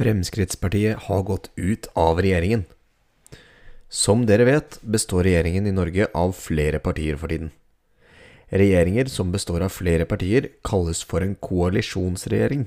[0.00, 2.64] Fremskrittspartiet har gått ut av regjeringen.
[3.92, 7.50] Som dere vet, består regjeringen i Norge av flere partier for tiden.
[8.48, 12.62] Regjeringer som består av flere partier, kalles for en koalisjonsregjering.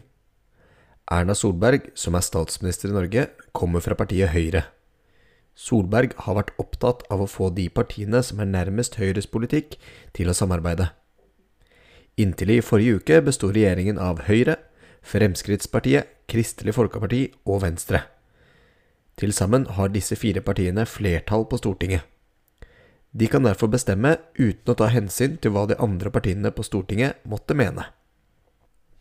[1.09, 4.67] Erna Solberg, som er statsminister i Norge, kommer fra partiet Høyre.
[5.57, 9.79] Solberg har vært opptatt av å få de partiene som er nærmest Høyres politikk,
[10.13, 10.91] til å samarbeide.
[12.13, 14.59] Inntil i forrige uke besto regjeringen av Høyre,
[15.03, 18.05] Fremskrittspartiet, Kristelig Folkeparti og Venstre.
[19.19, 22.01] Til sammen har disse fire partiene flertall på Stortinget.
[23.13, 27.19] De kan derfor bestemme uten å ta hensyn til hva de andre partiene på Stortinget
[27.29, 27.91] måtte mene.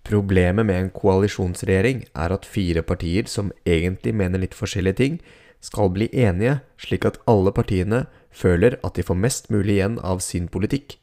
[0.04, 5.20] Problemet med en koalisjonsregjering er at fire partier som egentlig mener litt forskjellige ting,
[5.62, 10.18] skal bli enige, slik at alle partiene føler at de får mest mulig igjen av
[10.20, 10.98] sin politikk.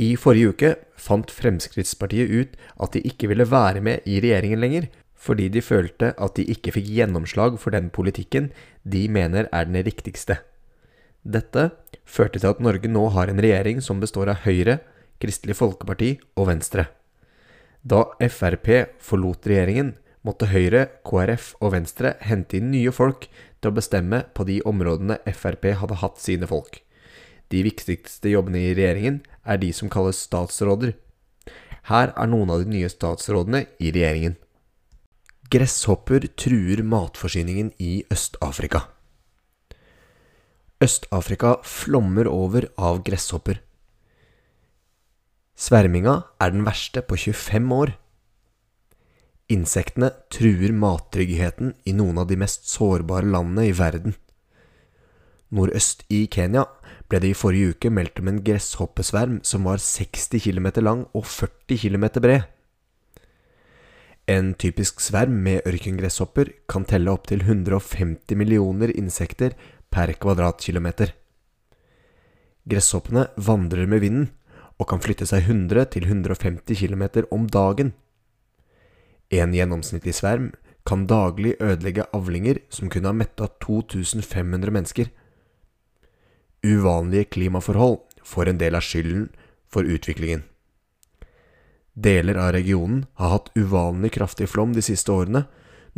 [0.00, 4.88] I forrige uke fant Fremskrittspartiet ut at de ikke ville være med i regjeringen lenger,
[5.22, 8.50] fordi de følte at de ikke fikk gjennomslag for den politikken
[8.82, 10.40] de mener er den riktigste.
[11.22, 11.70] Dette
[12.04, 14.80] førte til at Norge nå har en regjering som består av Høyre,
[15.22, 16.88] Kristelig Folkeparti og Venstre.
[17.82, 19.94] Da Frp forlot regjeringen,
[20.26, 25.20] måtte Høyre, KrF og Venstre hente inn nye folk til å bestemme på de områdene
[25.30, 26.80] Frp hadde hatt sine folk.
[27.52, 30.94] De viktigste jobbene i regjeringen er de som kalles statsråder.
[31.90, 34.38] Her er noen av de nye statsrådene i regjeringen.
[35.52, 38.86] Gresshopper truer matforsyningen i Øst-Afrika.
[40.82, 43.60] Øst-Afrika flommer over av gresshopper.
[45.52, 47.92] Sverminga er den verste på 25 år.
[49.52, 54.16] Insektene truer mattryggheten i noen av de mest sårbare landene i verden.
[55.52, 56.64] Nordøst i Kenya
[57.12, 61.26] ble det i forrige uke meldt om en gresshoppesverm som var 60 km lang og
[61.28, 62.48] 40 km bred.
[64.30, 69.52] En typisk sverm med ørkengresshopper kan telle opptil 150 millioner insekter
[69.92, 71.12] per kvadratkilometer.
[72.64, 74.30] Gresshoppene vandrer med vinden
[74.78, 77.92] og kan flytte seg 100 150 km om dagen.
[79.32, 80.52] En gjennomsnittlig sverm
[80.86, 85.10] kan daglig ødelegge avlinger som kunne ha metta 2500 mennesker.
[86.62, 89.28] Uvanlige klimaforhold får en del av skylden
[89.72, 90.44] for utviklingen.
[91.94, 95.44] Deler av regionen har hatt uvanlig kraftig flom de siste årene,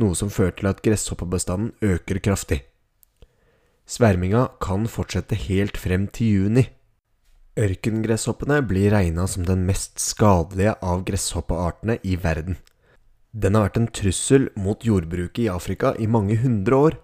[0.01, 2.65] noe som fører til at gresshoppebestanden øker kraftig.
[3.87, 6.65] Sverminga kan fortsette helt frem til juni.
[7.61, 12.57] Ørkengresshopene blir regna som den mest skadelige av gresshoppeartene i verden.
[13.31, 16.99] Den har vært en trussel mot jordbruket i Afrika i mange hundre år.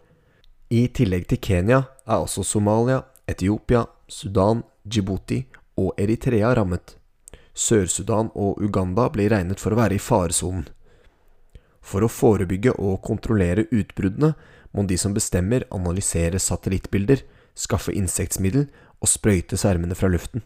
[0.71, 5.45] I tillegg til Kenya er også Somalia, Etiopia, Sudan, Djibouti
[5.79, 6.97] og Eritrea rammet.
[7.55, 10.67] Sør-Sudan og Uganda blir regnet for å være i faresonen.
[11.81, 14.35] For å forebygge og kontrollere utbruddene
[14.77, 17.23] må de som bestemmer analysere satellittbilder,
[17.55, 18.69] skaffe insektmiddel
[19.01, 20.45] og sprøyte svermene fra luften.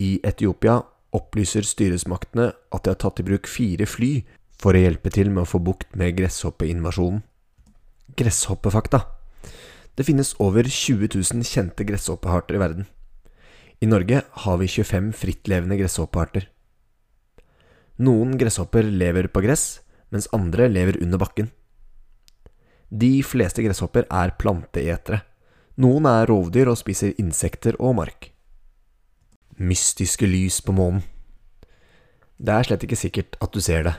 [0.00, 0.80] I Etiopia
[1.16, 4.12] opplyser styresmaktene at de har tatt i bruk fire fly
[4.60, 7.24] for å hjelpe til med å få bukt med gresshoppeinvasjonen.
[8.16, 9.02] Gresshoppefakta
[10.00, 12.86] det finnes over 20 000 kjente gresshoppearter i verden.
[13.84, 16.46] I Norge har vi 25 frittlevende gresshoppearter.
[18.00, 21.50] Noen gresshopper lever på gress, mens andre lever under bakken.
[22.88, 25.20] De fleste gresshopper er planteetere.
[25.76, 28.30] Noen er rovdyr og spiser insekter og mark.
[29.60, 31.04] Mystiske lys på månen.
[32.40, 33.94] Det er slett ikke sikkert at du ser det,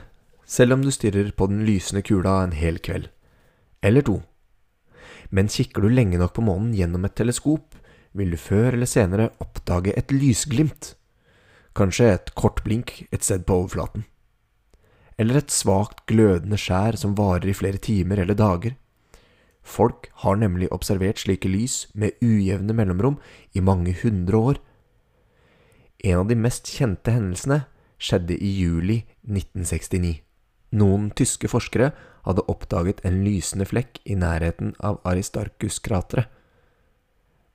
[0.50, 3.06] selv om du stirrer på den lysende kula en hel kveld.
[3.85, 4.18] Eller to
[5.31, 7.75] men kikker du lenge nok på månen gjennom et teleskop,
[8.12, 10.94] vil du før eller senere oppdage et lysglimt.
[11.75, 14.03] Kanskje et kort blink et sted på overflaten.
[15.18, 18.75] Eller et svakt glødende skjær som varer i flere timer eller dager.
[19.62, 23.19] Folk har nemlig observert slike lys med ujevne mellomrom
[23.53, 24.59] i mange hundre år.
[26.03, 27.63] En av de mest kjente hendelsene
[28.02, 30.18] skjedde i juli 1969.
[30.72, 31.92] Noen tyske forskere
[32.24, 36.30] hadde oppdaget en lysende flekk i nærheten av Aristarkus-krateret.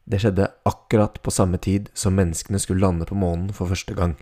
[0.07, 4.15] Det skjedde akkurat på samme tid som menneskene skulle lande på månen for første gang.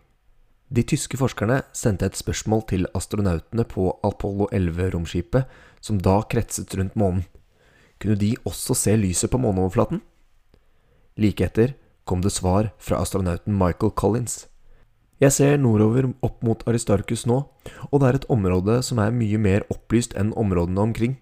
[0.73, 5.45] De tyske forskerne sendte et spørsmål til astronautene på Apollo 11-romskipet,
[5.85, 7.27] som da kretset rundt månen.
[8.01, 10.01] Kunne de også se lyset på måneoverflaten?
[11.21, 11.77] Like etter
[12.09, 14.47] kom det svar fra astronauten Michael Collins.
[15.23, 17.37] Jeg ser nordover opp mot Aristarkus nå,
[17.91, 21.19] og det er et område som er mye mer opplyst enn områdene omkring.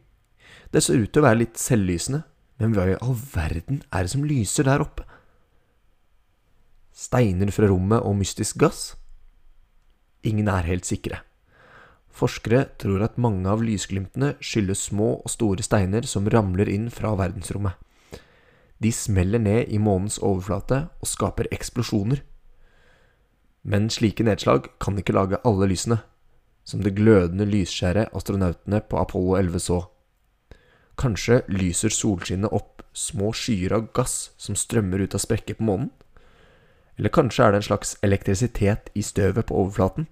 [0.73, 2.23] Det ser ut til å være litt selvlysende,
[2.63, 5.05] men hva i all verden er det som lyser der oppe?
[6.97, 8.95] Steiner fra rommet og mystisk gass?
[10.25, 11.21] Ingen er helt sikre.
[12.13, 17.15] Forskere tror at mange av lysglimtene skyldes små og store steiner som ramler inn fra
[17.19, 17.75] verdensrommet.
[18.83, 22.21] De smeller ned i månens overflate og skaper eksplosjoner.
[23.63, 26.01] Men slike nedslag kan ikke lage alle lysene,
[26.65, 29.81] som det glødende lysskjæret astronautene på Apollo 11 så.
[30.99, 35.91] Kanskje lyser solskinnet opp små skyer av gass som strømmer ut av sprekker på månen?
[36.99, 40.07] Eller kanskje er det en slags elektrisitet i støvet på overflaten?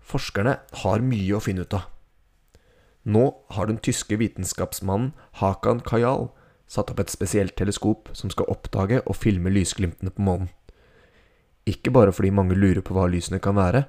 [0.00, 1.86] Forskerne har mye å finne ut av.
[3.04, 6.28] Nå har den tyske vitenskapsmannen Hakan Kajal
[6.70, 10.50] satt opp et spesielt teleskop som skal oppdage og filme lysglimtene på månen.
[11.68, 13.84] Ikke bare fordi mange lurer på hva lysene kan være,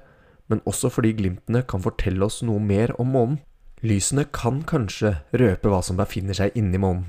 [0.48, 3.40] men også fordi glimtene kan fortelle oss noe mer om månen.
[3.82, 7.08] Lysene kan kanskje røpe hva som befinner seg inni månen,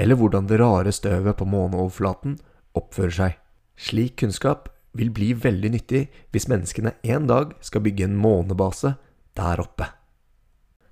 [0.00, 2.38] eller hvordan det rare støvet på måneoverflaten
[2.78, 3.34] oppfører seg.
[3.76, 8.94] Slik kunnskap vil bli veldig nyttig hvis menneskene en dag skal bygge en månebase
[9.36, 9.90] der oppe.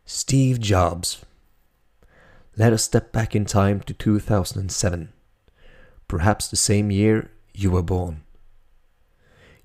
[0.05, 1.25] Steve Jobs
[2.57, 5.09] Let us step back in time to 2007,
[6.09, 8.28] perhaps the same year you were born.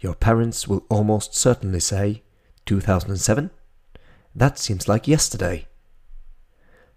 [0.03, 2.23] Your parents will almost certainly say,
[2.65, 3.51] 2007?
[4.35, 5.67] That seems like yesterday.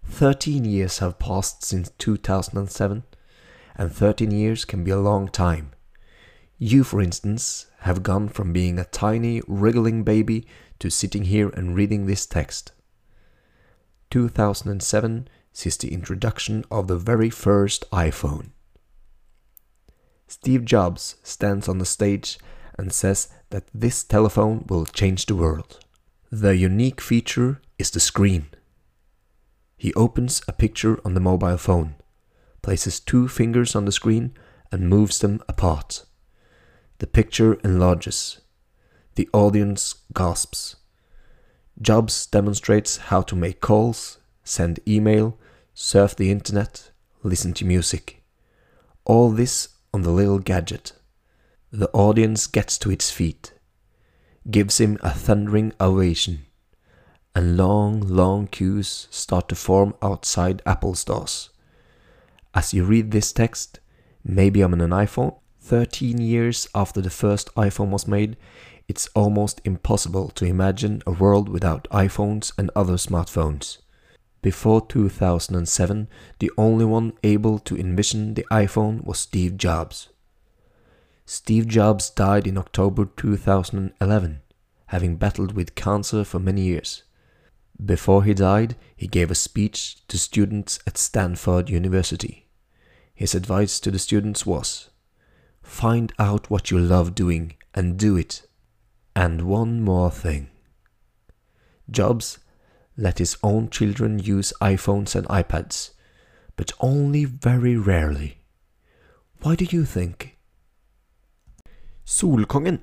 [0.03, 3.03] Thirteen years have passed since 2007,
[3.77, 5.71] and thirteen years can be a long time.
[6.57, 10.45] You, for instance, have gone from being a tiny, wriggling baby
[10.79, 12.73] to sitting here and reading this text.
[14.09, 18.49] 2007 sees the introduction of the very first iPhone.
[20.27, 22.37] Steve Jobs stands on the stage
[22.77, 25.79] and says that this telephone will change the world.
[26.31, 28.47] The unique feature is the screen.
[29.77, 31.95] He opens a picture on the mobile phone,
[32.61, 34.33] places two fingers on the screen,
[34.71, 36.05] and moves them apart.
[36.99, 38.41] The picture enlarges.
[39.15, 40.75] The audience gasps.
[41.81, 45.37] Jobs demonstrates how to make calls, send email,
[45.73, 46.89] surf the internet,
[47.23, 48.23] listen to music.
[49.05, 50.93] All this on the little gadget.
[51.71, 53.51] The audience gets to its feet,
[54.49, 56.45] gives him a thundering ovation,
[57.35, 61.49] and long, long queues start to form outside Apple stores.
[62.55, 63.81] As you read this text,
[64.23, 68.37] maybe I'm on an iPhone, 13 years after the first iPhone was made,
[68.87, 73.79] it's almost impossible to imagine a world without iPhones and other smartphones.
[74.41, 76.07] Before 2007,
[76.39, 80.07] the only one able to envision the iPhone was Steve Jobs.
[81.29, 84.39] Steve Jobs died in October 2011,
[84.85, 87.03] having battled with cancer for many years.
[87.85, 92.47] Before he died, he gave a speech to students at Stanford University.
[93.13, 94.89] His advice to the students was
[95.61, 98.47] Find out what you love doing and do it.
[99.13, 100.47] And one more thing.
[101.91, 102.39] Jobs
[102.95, 105.89] let his own children use iPhones and iPads,
[106.55, 108.37] but only very rarely.
[109.41, 110.36] Why do you think?
[112.07, 112.77] Solkongen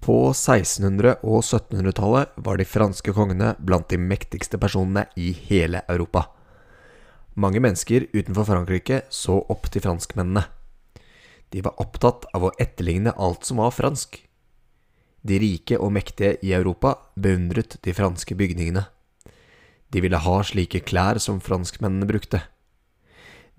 [0.00, 6.28] På 1600- og 1700-tallet var de franske kongene blant de mektigste personene i hele Europa.
[7.34, 10.44] Mange mennesker utenfor Frankrike så opp til franskmennene.
[11.50, 14.20] De var opptatt av å etterligne alt som var fransk.
[15.26, 18.86] De rike og mektige i Europa beundret de franske bygningene.
[19.90, 22.46] De ville ha slike klær som franskmennene brukte.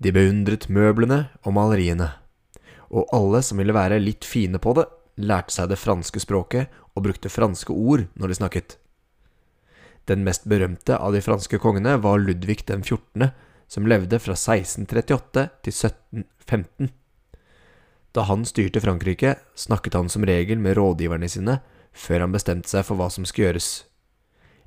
[0.00, 2.14] De beundret møblene og maleriene,
[2.90, 7.06] og alle som ville være litt fine på det, lærte seg det franske språket og
[7.06, 8.76] brukte franske ord når de snakket.
[10.06, 13.32] Den mest berømte av de franske kongene var Ludvig den 14.,
[13.66, 16.92] som levde fra 1638 til 1715.
[18.14, 21.58] Da han styrte Frankrike, snakket han som regel med rådgiverne sine
[21.96, 23.70] før han bestemte seg for hva som skulle gjøres.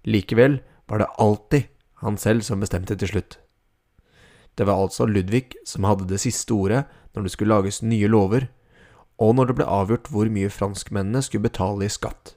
[0.04, 0.60] Likevel
[0.92, 1.70] var det alltid
[2.04, 3.40] han selv som bestemte til slutt.
[4.60, 8.48] Det var altså Ludvig som hadde det siste ordet når det skulle lages nye lover,
[9.20, 12.36] og når det ble avgjort hvor mye franskmennene skulle betale i skatt.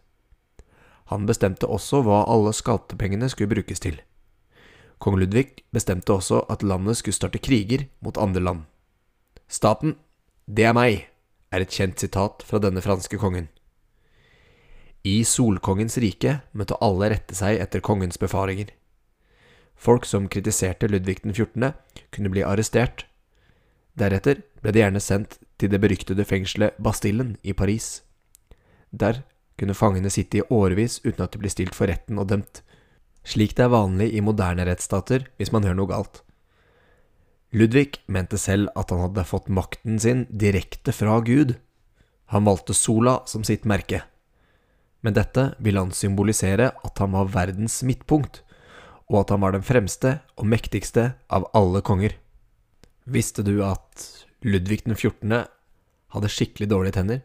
[1.12, 4.00] Han bestemte også hva alle skattepengene skulle brukes til.
[5.02, 8.61] Kong Ludvig bestemte også at landet skulle starte kriger mot andre land.
[9.49, 9.97] Staten,
[10.47, 11.09] det er meg,
[11.52, 13.50] er et kjent sitat fra denne franske kongen.
[15.02, 18.71] I Solkongens rike møtte alle rette seg etter kongens befaringer.
[19.75, 21.75] Folk som kritiserte Ludvig den 14.,
[22.14, 23.05] kunne bli arrestert.
[23.99, 28.02] Deretter ble de gjerne sendt til det beryktede fengselet Bastillen i Paris.
[28.90, 29.23] Der
[29.59, 32.62] kunne fangene sitte i årevis uten at de ble stilt for retten og dømt,
[33.26, 36.23] slik det er vanlig i moderne rettsstater hvis man hører noe galt.
[37.52, 41.59] Ludvig mente selv at han hadde fått makten sin direkte fra Gud.
[42.33, 44.00] Han valgte sola som sitt merke.
[45.04, 48.40] Med dette ville han symbolisere at han var verdens midtpunkt,
[49.11, 52.14] og at han var den fremste og mektigste av alle konger.
[53.04, 54.07] Visste du at
[54.43, 55.45] Ludvig den 14.
[56.11, 57.21] hadde skikkelig dårlige tenner?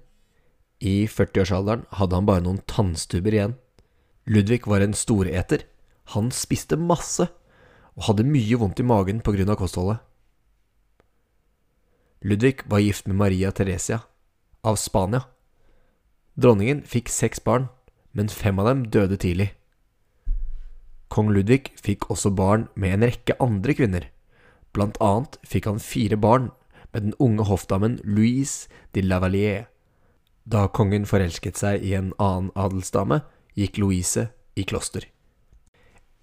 [0.78, 3.56] I 40-årsalderen hadde han bare noen tannstubber igjen.
[4.30, 5.64] Ludvig var en storeter.
[6.14, 7.26] Han spiste masse,
[7.98, 9.98] og hadde mye vondt i magen av kostholdet.
[12.22, 14.04] Ludvig var gift med Maria Theresia
[14.62, 15.24] av Spania.
[16.36, 17.70] Dronningen fikk seks barn,
[18.14, 19.56] men fem av dem døde tidlig.
[21.10, 24.08] Kong Ludvig fikk også barn med en rekke andre kvinner.
[24.72, 26.52] Blant annet fikk han fire barn
[26.98, 29.68] med den unge hoffdamen Louise de Lavalier.
[30.46, 33.22] Da kongen forelsket seg i en annen adelsdame,
[33.54, 35.06] gikk Louise i kloster.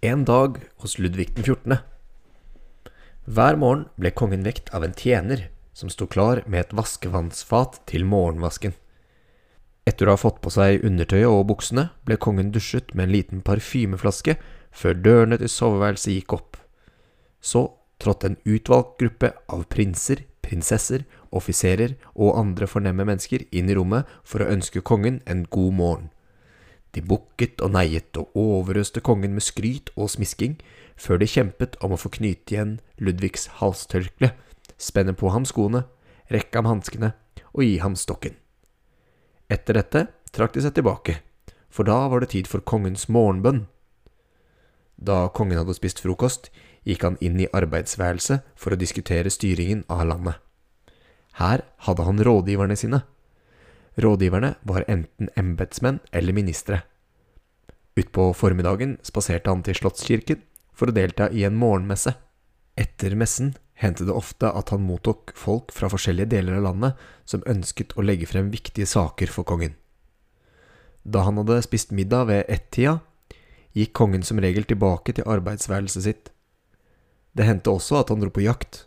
[0.02, 1.78] En dag hos Ludvig den 14.
[3.24, 8.04] Hver morgen ble kongen vekt av en tjener som sto klar med et vaskevannsfat til
[8.08, 8.74] morgenvasken.
[9.86, 13.46] Etter å ha fått på seg undertøyet og buksene, ble kongen dusjet med en liten
[13.46, 14.36] parfymeflaske
[14.74, 16.58] før dørene til soveværelset gikk opp.
[17.38, 17.68] Så
[18.02, 24.10] trådte en utvalgt gruppe av prinser, prinsesser, offiserer og andre fornemme mennesker inn i rommet
[24.26, 26.10] for å ønske kongen en god morgen.
[26.94, 30.60] De bukket og neiet og overøste kongen med skryt og smisking,
[30.94, 34.30] før de kjempet om å få knyte igjen Ludvigs halstørkle,
[34.78, 35.84] spenne på ham skoene,
[36.30, 37.14] rekke ham hanskene
[37.50, 38.38] og gi ham stokken.
[39.50, 41.18] Etter dette trakk de seg tilbake,
[41.70, 43.64] for da var det tid for kongens morgenbønn.
[44.94, 46.52] Da kongen hadde spist frokost,
[46.84, 50.40] gikk han inn i arbeidsværelset for å diskutere styringen av landet.
[51.40, 53.02] Her hadde han rådgiverne sine.
[54.00, 56.82] Rådgiverne var enten embetsmenn eller ministre.
[57.98, 60.42] Utpå formiddagen spaserte han til Slottskirken
[60.74, 62.14] for å delta i en morgenmesse.
[62.78, 67.44] Etter messen hendte det ofte at han mottok folk fra forskjellige deler av landet som
[67.50, 69.74] ønsket å legge frem viktige saker for kongen.
[71.04, 72.98] Da han hadde spist middag ved ett-tida,
[73.74, 76.30] gikk kongen som regel tilbake til arbeidsværelset sitt.
[77.34, 78.84] Det hendte også at han dro på jakt.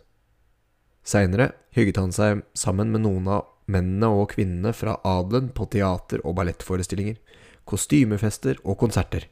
[1.04, 6.24] Seinere hygget han seg sammen med noen av mennene og kvinnene fra adelen på teater-
[6.24, 7.18] og ballettforestillinger,
[7.68, 9.28] kostymefester og konserter,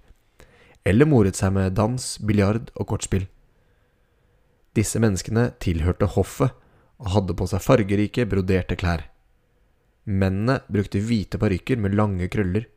[0.85, 3.25] eller moret seg med dans, biljard og kortspill.
[4.77, 6.53] Disse menneskene tilhørte hoffet
[7.01, 9.07] og hadde på seg fargerike, broderte klær.
[10.07, 12.69] Mennene brukte hvite parykker med lange krøller,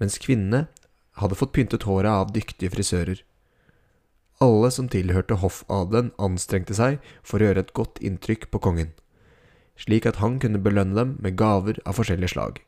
[0.00, 0.66] mens kvinnene
[1.20, 3.20] hadde fått pyntet håret av dyktige frisører.
[4.42, 8.90] Alle som tilhørte hoffadelen, anstrengte seg for å gjøre et godt inntrykk på kongen,
[9.78, 12.58] slik at han kunne belønne dem med gaver av forskjellige slag.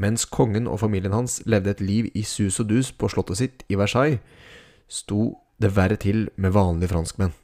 [0.00, 3.64] Mens kongen og familien hans levde et liv i sus og dus på slottet sitt
[3.68, 4.22] i Versailles,
[4.88, 7.34] sto det verre til med vanlige franskmenn.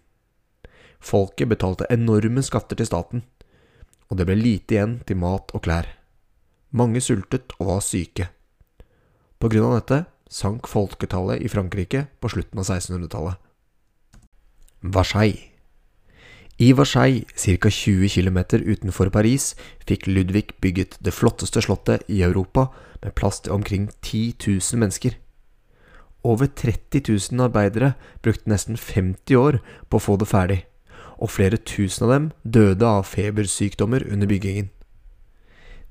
[0.98, 3.22] Folket betalte enorme skatter til staten,
[4.08, 5.86] og det ble lite igjen til mat og klær.
[6.76, 8.30] Mange sultet og var syke.
[9.38, 13.36] På grunn av dette sank folketallet i Frankrike på slutten av 1600-tallet.
[14.82, 15.52] Versailles
[16.58, 19.54] I Versailles, ca 20 km utenfor Paris,
[19.86, 22.68] fikk Ludvig bygget det flotteste slottet i Europa
[23.02, 25.18] med plass til omkring 10 000 mennesker.
[26.24, 27.02] Over 30
[27.32, 27.92] 000 arbeidere
[28.22, 30.62] brukte nesten 50 år på å få det ferdig,
[31.22, 34.72] og flere tusen av dem døde av febersykdommer under byggingen.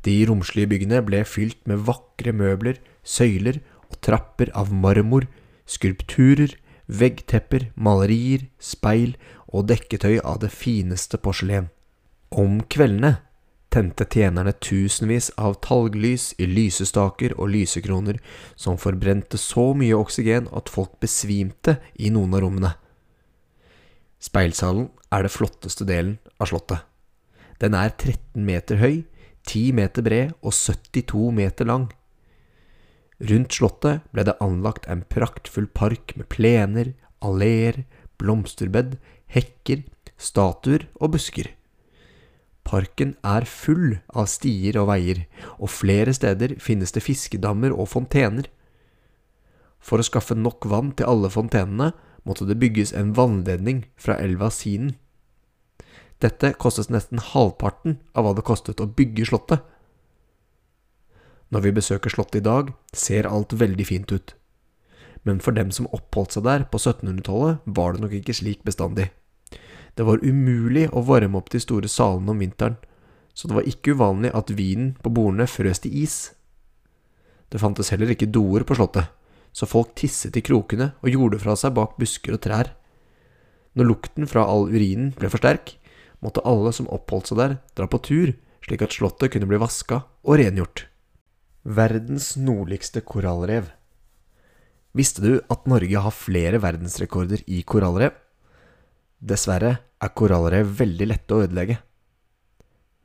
[0.06, 5.28] De romslige byggene ble fylt med vakre møbler, søyler og trapper av marmor,
[5.66, 9.16] skulpturer, veggtepper, malerier, speil
[9.48, 11.70] og dekketøy av det fineste porselen.
[12.30, 13.18] Om kveldene
[13.76, 18.22] tente tjenerne tusenvis av talglys i lysestaker og lysekroner
[18.56, 22.72] som forbrente så mye oksygen at folk besvimte i noen av rommene.
[24.24, 26.86] Speilsalen er det flotteste delen av slottet.
[27.60, 29.04] Den er 13 meter høy,
[29.46, 31.90] 10 meter bred og 72 meter lang.
[33.26, 36.92] Rundt slottet ble det anlagt en praktfull park med plener,
[37.26, 37.86] alleer,
[38.22, 38.98] blomsterbed,
[39.32, 39.86] hekker,
[40.18, 41.50] statuer og busker.
[42.66, 45.24] Parken er full av stier og veier,
[45.62, 48.50] og flere steder finnes det fiskedammer og fontener.
[49.80, 51.92] For å skaffe nok vann til alle fontenene
[52.26, 54.96] måtte det bygges en vannledning fra elva Sinen.
[56.24, 59.62] Dette kostet nesten halvparten av hva det kostet å bygge slottet.
[61.54, 64.34] Når vi besøker slottet i dag, ser alt veldig fint ut.
[65.26, 69.10] Men for dem som oppholdt seg der på 1700-tallet, var det nok ikke slik bestandig.
[69.96, 72.78] Det var umulig å varme opp de store salene om vinteren,
[73.36, 76.18] så det var ikke uvanlig at vinen på bordene frøs til is.
[77.52, 79.12] Det fantes heller ikke doer på slottet,
[79.56, 82.74] så folk tisset i krokene og gjorde fra seg bak busker og trær.
[83.76, 85.76] Når lukten fra all urinen ble for sterk,
[86.24, 88.34] måtte alle som oppholdt seg der, dra på tur,
[88.66, 90.88] slik at slottet kunne bli vaska og rengjort.
[91.66, 93.72] Verdens nordligste korallrev.
[94.94, 98.12] Visste du at Norge har flere verdensrekorder i korallrev?
[99.18, 101.80] Dessverre er korallrev veldig lette å ødelegge.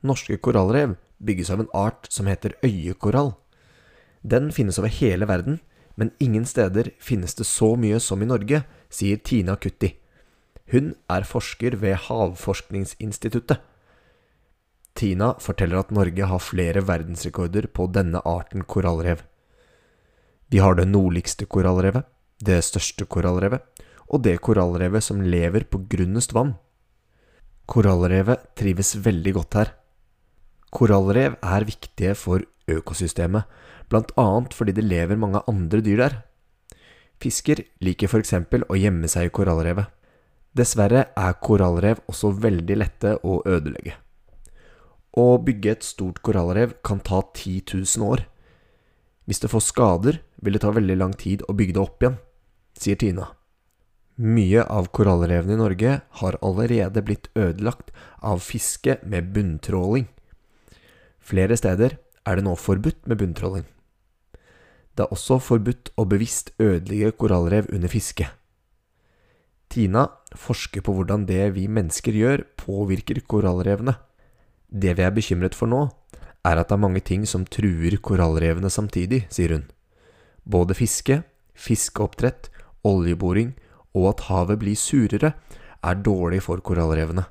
[0.05, 3.33] Norske korallrev bygges av en art som heter øyekorall.
[4.21, 5.57] Den finnes over hele verden,
[5.97, 8.61] men ingen steder finnes det så mye som i Norge,
[8.93, 9.95] sier Tina Kutti.
[10.69, 13.57] Hun er forsker ved Havforskningsinstituttet.
[14.97, 19.23] Tina forteller at Norge har flere verdensrekorder på denne arten korallrev.
[20.51, 22.03] Vi har det nordligste korallrevet,
[22.43, 23.63] det største korallrevet,
[24.11, 26.57] og det korallrevet som lever på grunnest vann.
[27.71, 29.71] Korallrevet trives veldig godt her.
[30.71, 33.47] Korallrev er viktige for økosystemet,
[33.87, 36.19] blant annet fordi det lever mange andre dyr der.
[37.21, 38.33] Fisker liker f.eks.
[38.67, 39.87] å gjemme seg i korallrevet.
[40.57, 43.95] Dessverre er korallrev også veldig lette å ødelegge.
[45.11, 48.23] Å bygge et stort korallrev kan ta 10 000 år.
[49.27, 52.17] Hvis det får skader, vil det ta veldig lang tid å bygge det opp igjen,
[52.79, 53.27] sier Tina.
[54.21, 55.91] Mye av korallrevene i Norge
[56.21, 57.91] har allerede blitt ødelagt
[58.21, 60.07] av fiske med bunntråling.
[61.19, 63.65] Flere steder er det nå forbudt med bunntråling.
[64.95, 68.27] Det er også forbudt å bevisst ødelegge korallrev under fiske.
[69.71, 73.95] Tina forsker på hvordan det vi mennesker gjør, påvirker korallrevene.
[74.71, 75.83] Det vi er bekymret for nå,
[76.47, 79.67] er at det er mange ting som truer korallrevene samtidig, sier hun.
[80.47, 81.21] Både fiske,
[81.53, 82.49] fiskeoppdrett,
[82.87, 83.53] oljeboring
[83.93, 85.35] og at havet blir surere,
[85.81, 87.25] er dårlig for korallrevene.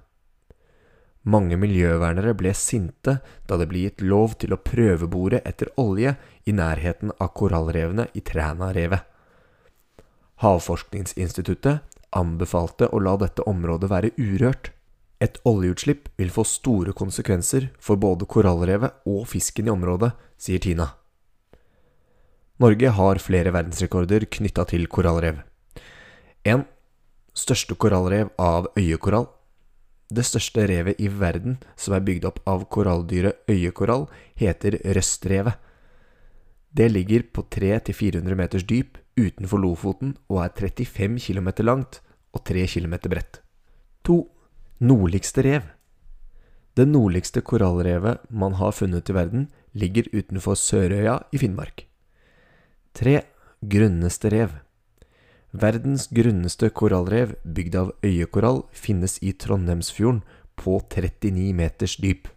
[1.30, 3.18] Mange miljøvernere ble sinte
[3.48, 6.14] da det ble gitt lov til å prøvebore etter olje
[6.48, 9.04] i nærheten av korallrevene i Trænarevet.
[10.40, 14.72] Havforskningsinstituttet anbefalte å la dette området være urørt.
[15.20, 20.86] Et oljeutslipp vil få store konsekvenser for både korallrevet og fisken i området, sier Tina.
[22.60, 25.42] Norge har flere verdensrekorder knytta til korallrev.
[26.48, 26.64] 1.
[27.36, 29.28] Største korallrev av øyekorall.
[30.10, 34.08] Det største revet i verden som er bygd opp av koralldyret øyekorall,
[34.40, 35.54] heter røstrevet.
[36.72, 42.00] Det ligger på 300-400 meters dyp utenfor Lofoten og er 35 km langt
[42.32, 43.40] og 3 km bredt.
[44.06, 44.20] 2.
[44.80, 45.66] Nordligste rev.
[46.72, 49.42] Det nordligste korallrevet man har funnet i verden,
[49.76, 51.82] ligger utenfor Sørøya i Finnmark.
[52.96, 53.18] 3.
[53.60, 54.54] Grunneste rev.
[55.52, 60.22] Verdens grunneste korallrev, bygd av øyekorall, finnes i Trondheimsfjorden
[60.56, 62.32] på 39 meters dyp.